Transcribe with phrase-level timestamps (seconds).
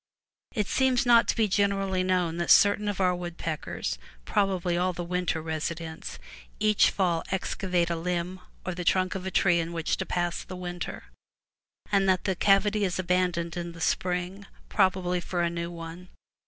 [0.55, 5.03] It seems not to be generally known that certain of our woodpeckers— probably all the
[5.03, 6.17] winter residents—
[6.59, 10.43] each fall excavate a limb or the trunk of a tree in which to pass
[10.43, 11.03] the winter,
[11.91, 16.07] and that the cavity is abandoned in the spring, prob ably for a new one.